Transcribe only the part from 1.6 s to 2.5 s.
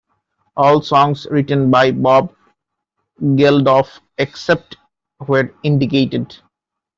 by Bob